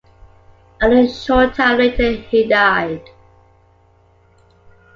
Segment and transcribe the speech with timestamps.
[0.81, 3.07] Only a short time later he died.